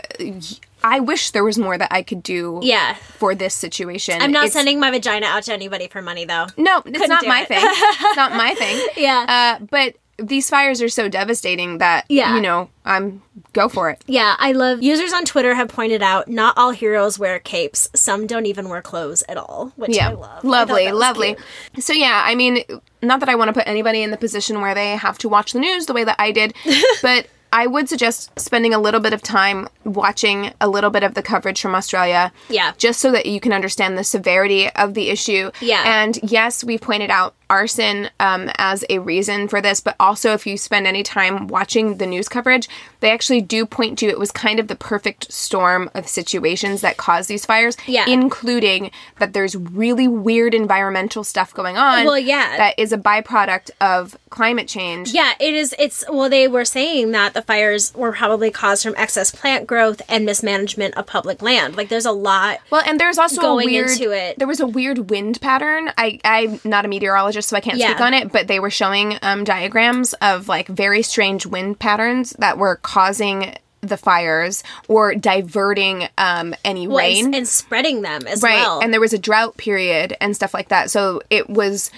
[0.83, 2.95] i wish there was more that i could do Yeah.
[2.95, 6.47] for this situation I'm not It's- sending my vagina out to anybody for money though.
[6.57, 7.47] no it's Couldn't not my it.
[7.47, 9.57] thing it's not my thing Yeah.
[9.59, 12.35] uh, but these fires are so devastating that Yeah.
[12.35, 13.21] you know i'm
[13.53, 17.19] go for it Yeah, I love users on Twitter have pointed out not all heroes
[17.19, 17.87] wear capes.
[17.93, 20.43] Some don't even wear clothes at all, which yeah I love.
[20.43, 21.35] Lovely was lovely
[21.73, 21.83] cute.
[21.83, 22.63] so yeah i mean
[23.01, 25.53] not that i want to put anybody in the position where they have to watch
[25.53, 26.53] the news the way that i did
[27.01, 31.13] but i would suggest spending a little bit of time watching a little bit of
[31.13, 32.73] the coverage from australia Yeah.
[32.77, 35.83] just so that you can understand the severity of the issue Yeah.
[36.03, 40.45] and yes we've pointed out arson um, as a reason for this but also if
[40.45, 42.67] you spend any time watching the news coverage
[42.99, 46.97] they actually do point to it was kind of the perfect storm of situations that
[46.97, 48.05] caused these fires Yeah.
[48.07, 52.05] including that there's really weird environmental stuff going on.
[52.05, 52.57] Well, yeah.
[52.57, 55.13] That is a byproduct of climate change.
[55.13, 55.73] Yeah, it is.
[55.79, 60.01] It's well, they were saying that the fires were probably caused from excess plant growth
[60.09, 61.75] and mismanagement of public land.
[61.77, 62.59] Like, there's a lot.
[62.69, 63.89] Well, and there's also Going a weird.
[63.91, 64.37] into it.
[64.37, 65.89] There was a weird wind pattern.
[65.97, 68.31] I I'm not a meteorologist, so I can't speak on it.
[68.31, 73.55] But they were showing um, diagrams of like very strange wind patterns that were causing
[73.81, 77.25] the fires or diverting um, any Well, rain.
[77.25, 78.81] and, and spreading them as right well.
[78.81, 81.91] and there was a drought period and stuff like that so it was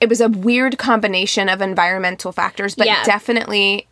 [0.00, 3.02] it was a weird combination of environmental factors but Yeah.
[3.04, 3.88] definitely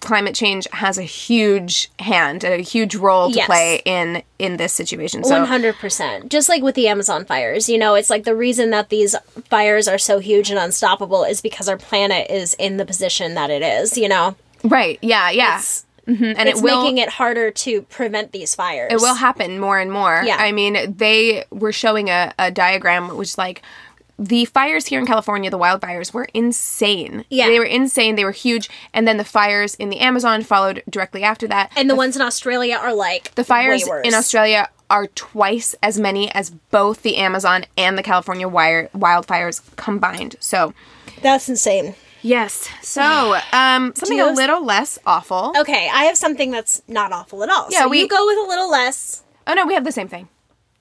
[0.00, 3.46] climate change has a huge hand a huge role to Yes.
[3.46, 6.30] play in in this situation so One hundred percent.
[6.30, 9.14] Just like with the Amazon fires, you know, it's like the reason that these
[9.50, 13.50] fires are so huge and unstoppable is because our planet is in the position that
[13.50, 13.98] it is.
[13.98, 17.80] You know, right yeah yeah It's- Mhm, and it's it will making it harder to
[17.80, 18.92] prevent these fires.
[18.92, 20.22] it will happen more and more.
[20.22, 20.36] Yeah.
[20.38, 23.62] I mean, they were showing a, a diagram which like
[24.18, 27.24] the fires here in California, the wildfires, were insane.
[27.30, 27.48] Yeah.
[27.48, 28.14] They were insane.
[28.14, 28.70] They were huge.
[28.92, 31.72] And then the fires in the Amazon followed directly after that.
[31.76, 36.30] and the, ones in Australia are like the fires in Australia are twice as many
[36.32, 40.36] as both the Amazon and the California wire, wildfires combined.
[40.40, 40.74] So,
[41.22, 41.94] That's insane.
[42.22, 42.68] yes.
[42.82, 43.02] So,
[43.52, 45.54] um, something a little less awful.
[45.58, 47.68] Okay, I have something that's not awful at all.
[47.70, 49.22] Yeah, so we- you go with a little less.
[49.46, 50.28] Oh, no, we have the same thing.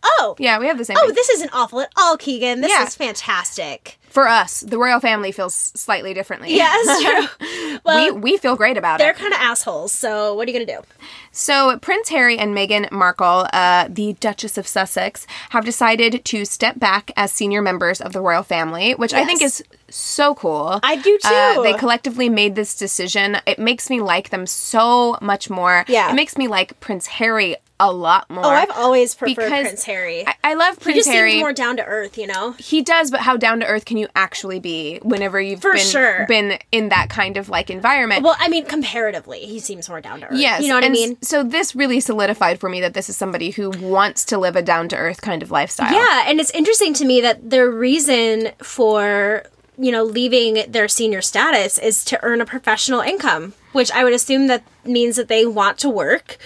[0.03, 1.15] Oh, Yeah, we have the same Oh, thing.
[1.15, 2.61] this isn't awful at all, Keegan.
[2.61, 2.85] This Yeah.
[2.85, 3.97] is fantastic.
[4.09, 6.55] For us, the royal family feels slightly differently.
[6.55, 7.77] Yeah, true.
[7.83, 9.03] Well, we, we feel great about it.
[9.03, 9.91] they're kind of assholes.
[9.91, 10.85] So what are you gonna do?
[11.31, 16.77] So, Prince Harry and Meghan Markle, uh, the Duchess of Sussex, have decided to step
[16.79, 20.79] back as senior members of the royal family, which I think is so cool.
[20.83, 21.63] I do Uh, too.
[21.63, 23.37] they collectively made this decision.
[23.47, 25.85] It makes me like them so much more.
[25.87, 26.11] Yeah.
[26.11, 28.45] It makes me like Prince Harry a lot oh, more.
[28.45, 30.25] Oh, I've always preferred Prince Harry.
[30.27, 31.31] I, I love he Prince just Harry.
[31.31, 32.51] seems more down to earth, you know.
[32.53, 35.81] he does, but how down to earth can you actually be whenever you've For been,
[35.81, 36.25] sure.
[36.27, 38.23] been in that kind of like environment?
[38.23, 40.37] Well, I mean, comparatively, he seems more down to earth.
[40.37, 41.17] Yes, you know what I mean.
[41.21, 44.61] So this really solidified for me that this is somebody who wants to live a
[44.61, 45.91] down to earth kind of lifestyle.
[45.91, 49.43] Yeah, and it's interesting to me that their reason for
[49.77, 54.13] you know leaving their senior status is to earn a professional income, which I would
[54.13, 56.37] assume that means that they want to work.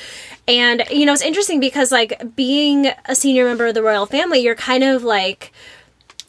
[0.48, 4.40] And you know, it's interesting because like being a senior member of the royal family,
[4.40, 5.54] you're kind of like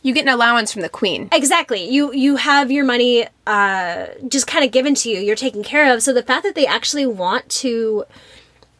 [0.03, 1.29] you get an allowance from the queen.
[1.33, 5.19] exactly you you have your money uh just kind of given to you.
[5.19, 6.03] You're taken care of.
[6.03, 8.05] So the fact that they actually want to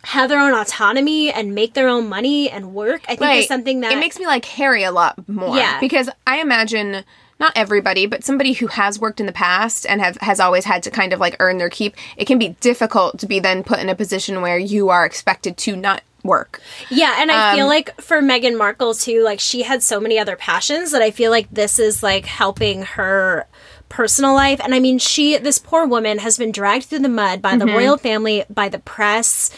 [0.05, 3.81] have their own autonomy and make their own money and work, I think is something
[3.81, 5.57] that it makes me like Harry a lot more.
[5.57, 5.81] Yeah.
[5.81, 7.05] because I imagine
[7.41, 10.83] not everybody, but somebody who has worked in the past and have has always had
[10.83, 11.95] to kind of like earn their keep.
[12.17, 15.57] It can be difficult to be then put in a position where you are expected
[15.59, 16.61] to not work.
[16.91, 20.19] Yeah, and I Um, feel like for Meghan Markle too, like she had so many
[20.19, 23.47] other passions that I feel like this is like helping her
[23.89, 24.61] personal life.
[24.63, 27.65] And I mean, she, this poor woman, has been dragged through the mud by the
[27.65, 27.75] Mm-hmm.
[27.77, 29.51] royal family, by the press.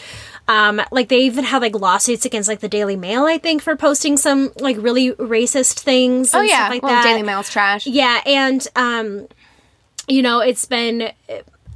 [0.47, 3.75] Um, like they even had like lawsuits against like the Daily Mail, I think, for
[3.75, 6.33] posting some like really racist things.
[6.33, 7.03] And Oh yeah, stuff like well, that.
[7.03, 7.87] Daily Mail's trash.
[7.87, 9.27] Yeah, and um,
[10.07, 11.11] you know, it's been.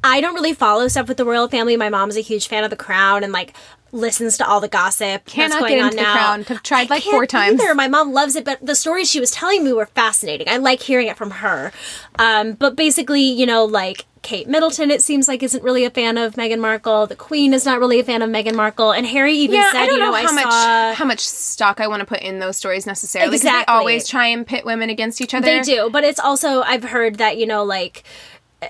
[0.03, 1.77] I don't really follow stuff with the royal family.
[1.77, 3.55] My mom's a huge fan of the crown, and like
[3.91, 6.13] listens to all the gossip Cannot that's going get on into the now.
[6.13, 6.43] Crown.
[6.43, 7.61] Have tried, like, four times.
[7.61, 7.73] Either.
[7.73, 10.49] My mom loves it, but the stories she was telling me were fascinating.
[10.49, 11.71] I like hearing it from her.
[12.19, 16.17] Um, but basically, you know, like Kate Middleton, it seems like isn't really a fan
[16.17, 17.05] of Meghan Markle.
[17.05, 19.81] The Queen is not really a fan of Meghan Markle, and Harry even Yeah, said,
[19.81, 20.93] I don't you know, know how I much saw.
[20.95, 23.35] how much stock I want to put in those stories necessarily.
[23.35, 23.71] Exactly.
[23.71, 25.45] They always try and pit women against each other.
[25.45, 28.03] They do, but it's also I've heard that you know like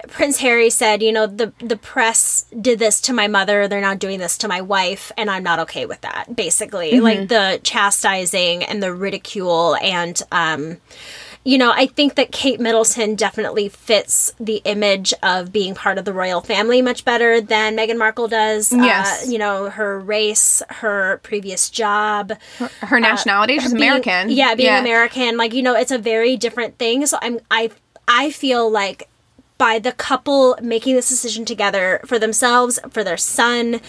[0.09, 3.99] Prince Harry said, you know, the the press did this to my mother, they're not
[3.99, 6.35] doing this to my wife, and I'm not okay with that.
[6.35, 7.03] Basically, Mm-hmm.
[7.03, 10.77] like the chastising and the ridicule and um
[11.45, 16.03] you know, I think that Kate Middleton definitely fits the image of being part of
[16.03, 18.71] the royal family much better than Meghan Markle does.
[18.73, 19.27] Yes.
[19.27, 22.33] Uh, you know, her race, her previous job,
[22.81, 24.29] Her nationality, she's being- American.
[24.31, 27.05] Yeah, being American, like you know, it's a very different thing.
[27.05, 27.69] So I'm I
[28.07, 29.07] I feel like
[29.57, 33.79] by the couple making this decision together for themselves, for their son,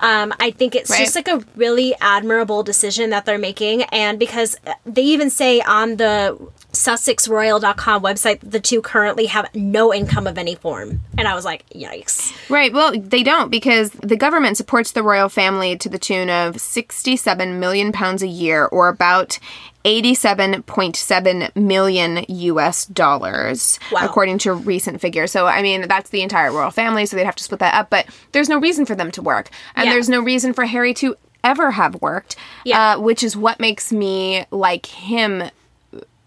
[0.00, 1.00] um, I think it's Right.
[1.00, 3.82] just like a really admirable decision that they're making.
[3.84, 6.38] And because they even say on the
[6.72, 11.00] SussexRoyal.com website, the two currently have no income of any form.
[11.18, 12.32] And I was like, yikes.
[12.48, 12.72] Right.
[12.72, 17.58] Well, they don't because the government supports the royal family to the tune of 67
[17.58, 19.38] million pounds a year or about
[19.86, 24.00] 87.7 million US dollars Wow.
[24.04, 25.30] according to recent figures.
[25.32, 27.90] So I mean, that's the entire royal family, so they'd have to split that up,
[27.90, 29.50] but there's no reason for them to work.
[29.74, 29.92] And Yeah.
[29.92, 32.94] there's no reason for Harry to ever have worked, Yeah.
[32.96, 35.44] uh, which is what makes me like him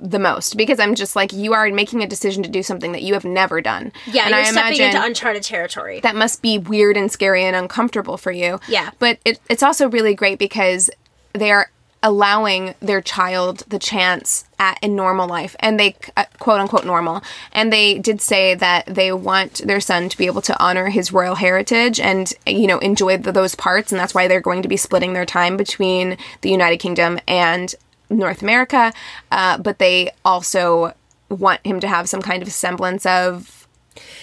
[0.02, 3.02] the most because I'm just like you are making a decision to do something that
[3.02, 3.92] you have never done.
[4.06, 6.00] Yeah, and you're I stepping into uncharted territory.
[6.02, 8.62] that must be weird and scary and uncomfortable for you.
[8.70, 8.92] Yeah.
[9.00, 10.90] But it, it's also really great because
[11.34, 11.70] they are
[12.02, 17.22] allowing their child the chance at a normal life and they uh, quote unquote normal
[17.52, 21.12] and they did say that they want their son to be able to honor his
[21.12, 24.70] royal heritage and you know enjoy th those parts and that's why they're going to
[24.70, 27.76] be splitting their time between the united kingdom and
[28.10, 28.94] north america
[29.32, 30.94] uh, but they also
[31.30, 33.59] want him to have some kind of semblance of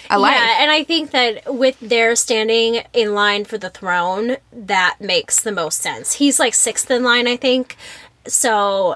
[0.09, 4.37] a life Yeah, and I think that with their standing in line for the throne,
[4.51, 6.13] that makes the most sense.
[6.13, 7.75] He's like sixth in line, I think.
[8.27, 8.95] So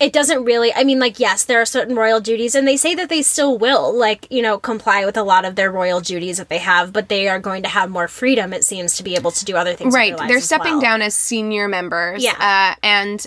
[0.00, 2.94] it doesn't really I mean like yes, there are certain royal duties and they say
[2.94, 6.36] that they still will like, you know, comply with a lot of their royal duties
[6.38, 9.16] that they have, but they are going to have more freedom it seems to be
[9.16, 10.80] able to do other things right their lives they're stepping well.
[10.82, 12.36] down as senior members Yeah.
[12.38, 13.26] uh, and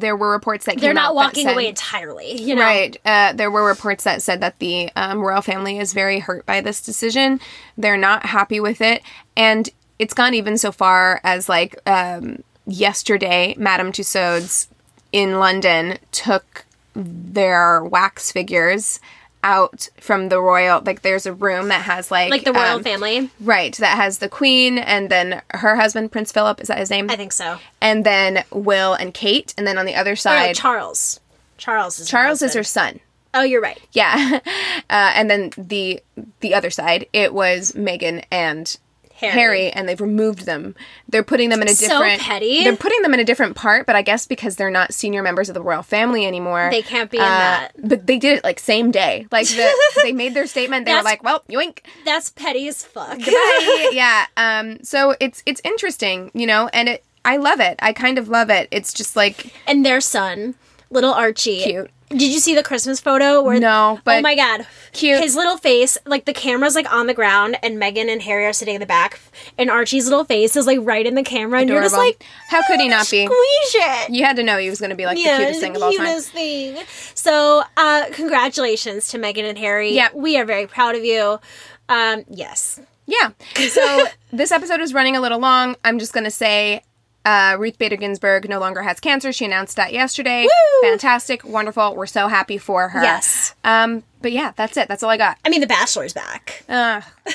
[0.00, 2.62] there were reports that They're not walking said- away entirely, you know.
[2.62, 2.96] Right.
[3.04, 6.60] Uh, there were reports that said that the um, royal family is very hurt by
[6.60, 7.40] this decision.
[7.78, 9.02] They're not happy with it.
[9.36, 14.68] And it's gone even so far as like um, yesterday, Madame Tussauds
[15.12, 19.00] in London took their wax figures
[19.44, 22.82] out from the royal like there's a room that has like Like the royal um,
[22.82, 23.30] family.
[23.40, 27.08] right that has the queen and then her husband prince philip is that his name
[27.10, 27.58] I think so.
[27.80, 31.20] and then will and kate and then on the other Oh, no, side Charles.
[31.58, 33.00] Charles is her charles is her son
[33.34, 33.78] Oh, you're right.
[33.92, 34.38] yeah,
[34.88, 36.00] uh, and then the
[36.40, 38.78] the other side, it was Meghan and
[39.16, 39.32] Harry.
[39.32, 39.70] Harry.
[39.70, 40.74] and they've removed them.
[41.08, 42.20] They're putting them in a different.
[42.20, 42.64] So petty.
[42.64, 45.48] They're putting them in a different part, but I guess because they're not senior members
[45.48, 47.72] of the royal family anymore, They can't be in uh, that.
[47.82, 49.26] But they did it like same day.
[49.32, 50.84] Like the, they made their statement.
[50.84, 53.18] They were like, "Well, yoink." That's petty as fuck.
[53.92, 54.26] Yeah.
[54.36, 54.82] Um.
[54.82, 57.04] So it's it's interesting, you know, and it.
[57.24, 57.76] I love it.
[57.80, 58.68] I kind of love it.
[58.70, 60.54] It's just like and their son,
[60.90, 61.62] little Archie.
[61.62, 61.90] Cute.
[62.08, 63.42] Did you see the Christmas photo?
[63.42, 65.20] Where No, but oh my god, cute.
[65.20, 68.52] His little face, like the camera's like on the ground, and Meghan and Harry are
[68.52, 69.18] sitting in the back,
[69.58, 72.64] and Archie's little face is like right in the camera, and you're just like, how
[72.66, 73.26] could he not be?
[73.26, 74.10] squeeze it.
[74.10, 75.92] You had to know he was going to be like the cutest thing of all
[75.92, 76.06] time.
[76.06, 76.78] cutest thing.
[77.14, 79.92] So, uh, congratulations to Meghan and Harry.
[79.92, 80.08] Yeah.
[80.14, 81.40] we are very proud of you.
[81.88, 83.30] Um, yes, Yeah.
[83.68, 85.76] So this episode is running a little long.
[85.84, 86.82] I'm just going to say
[87.26, 89.32] uh, Ruth Bader Ginsburg no longer has cancer.
[89.32, 90.44] She announced that yesterday.
[90.44, 90.88] Woo!
[90.88, 91.44] Fantastic.
[91.44, 91.94] Wonderful.
[91.96, 93.02] We're so happy for her.
[93.02, 93.54] Yes.
[93.64, 94.88] Um, but yeah, that's it.
[94.88, 95.36] That's all I got.
[95.44, 96.64] I mean The Bachelor's back.
[96.68, 97.00] Uh,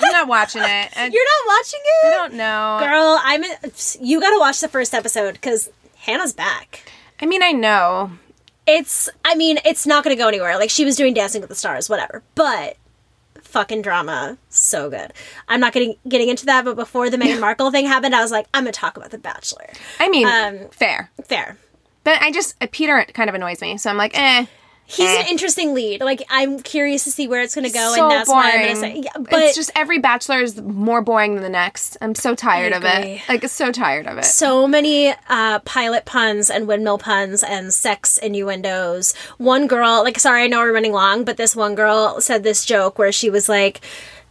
[0.00, 0.66] I'm not watching it.
[0.96, 2.78] I, You're not watching it, I don't know.
[2.80, 3.20] girl.
[3.22, 3.44] I'm.
[4.00, 6.90] You got to watch the first episode because Hannah's back.
[7.20, 8.12] I mean, I know.
[8.66, 11.56] it's i mean it's not gonna go anywhere like she was doing dancing with the
[11.56, 12.76] stars whatever but
[13.50, 15.12] fucking drama so good
[15.48, 18.30] i'm not getting getting into that but before the Meghan markle thing happened i was
[18.30, 19.66] like i'm gonna talk about the bachelor
[19.98, 21.10] I mean, Um, fair.
[21.24, 21.56] fair
[22.04, 23.76] But I just, uh, Peter kind of annoys me.
[23.76, 24.46] So I'm like, eh.
[24.90, 25.20] He's Eh.
[25.20, 28.28] an interesting lead like i'm curious to see where it's gonna go so and that's
[28.28, 28.42] boring.
[28.44, 31.48] why i'm gonna say yeah, but it's just every bachelor is more boring than the
[31.48, 31.96] next.
[32.00, 33.12] I'm so tired of agree.
[33.14, 33.22] it.
[33.28, 34.24] Like, so tired of it.
[34.24, 39.14] so many uh, pilot puns and windmill puns and sex innuendos.
[39.38, 42.64] One girl, like, sorry, I know we're running long, but this one girl said this
[42.64, 43.80] joke where she was like,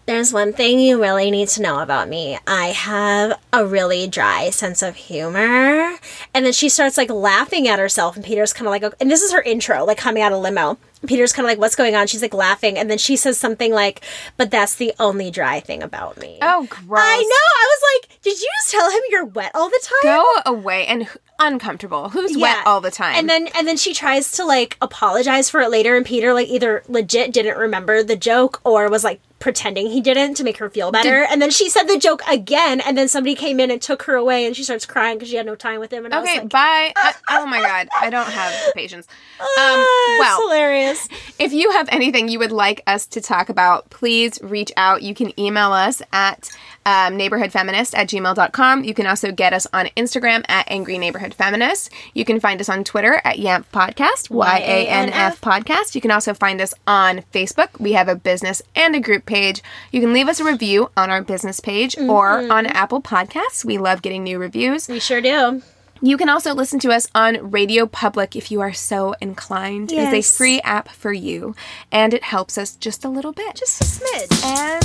[0.05, 2.37] There's one thing you really need to know about me.
[2.47, 5.93] I have a really dry sense of humor.
[6.33, 9.21] And then she starts like laughing at herself, and Peter's kind of like, and this
[9.21, 10.77] is her intro, like coming out of limo.
[11.07, 12.07] Peter's kind of like, what's going on?
[12.07, 14.01] She's like laughing, and then she says something like,
[14.37, 16.37] but that's the only dry thing about me.
[16.41, 17.01] Oh, gross.
[17.01, 17.25] I know.
[17.25, 20.15] I was like, did you just tell him you're wet all the time?
[20.17, 21.07] Go away and
[21.39, 22.09] uncomfortable.
[22.09, 23.15] Who's wet all the time?
[23.15, 26.49] And then and then she tries to like apologize for it later and Peter like
[26.49, 30.69] either legit didn't remember the joke or was like pretending he didn't to make her
[30.69, 31.23] feel better.
[31.29, 34.15] and then she said the joke again and then somebody came in and took her
[34.15, 36.33] away and she starts crying because she had no time with him and I okay,
[36.35, 36.93] was like bye.
[36.95, 39.07] Uh, oh my god, I don't have the patience.
[39.39, 41.07] Um, "Ah, well, hilarious.
[41.39, 45.01] if you have anything you would like us to talk about, please reach out.
[45.01, 46.49] You can email us at
[46.85, 48.83] um, neighborhoodfeminist at gmail.com.
[48.83, 51.91] You can also get us on Instagram at Angry Neighborhood Feminist.
[52.13, 55.95] You can find us on Twitter at YANF Podcast, Y A N F Podcast.
[55.95, 57.79] You can also find us on Facebook.
[57.79, 59.61] We have a business and a group page.
[59.91, 63.63] You can leave us a review on our business page or on Apple Podcasts.
[63.65, 64.87] We love getting new reviews.
[64.87, 65.61] We sure do.
[66.01, 69.91] You can also listen to us on Radio Public if you are so inclined.
[69.91, 71.55] It is a free app for you,
[71.91, 73.55] and it helps us just a little bit.
[73.55, 74.45] Just a smidge.
[74.45, 74.78] and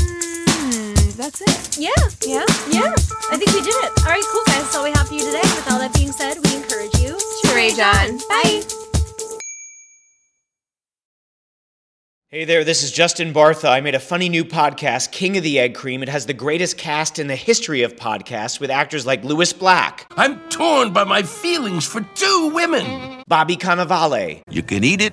[1.24, 1.78] that's it.
[1.78, 1.88] Yeah.
[2.26, 2.44] Yeah.
[2.70, 2.94] Yeah.
[3.30, 3.92] I think we did it.
[4.00, 4.62] All right, cool guys.
[4.62, 5.40] That's all we have for you today.
[5.40, 8.18] With all that being said, we encourage you to Rage on.
[8.28, 8.62] Bye.
[12.28, 13.70] Hey there, this is Justin Bartha.
[13.70, 16.02] I made a funny new podcast, King of the Egg Cream.
[16.02, 20.12] It has the greatest cast in the history of podcasts with actors like Lewis Black,
[20.16, 23.22] I'm torn by my feelings for two women.
[23.28, 25.12] Bobby Cannavale, You can eat it,